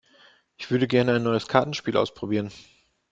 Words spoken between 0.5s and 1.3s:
Ich würde gerne ein